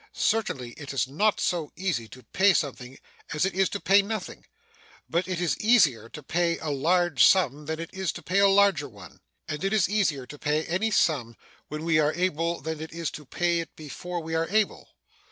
[0.13, 2.97] Certainly it is not so easy to pay something
[3.33, 4.47] as it is to pay nothing,
[5.07, 8.47] but it is easier to pay a large sum than it is to pay a
[8.47, 9.19] larger one.
[9.47, 11.37] And it is easier to pay any sum
[11.67, 14.89] when we are able than it is to pay it before we are able.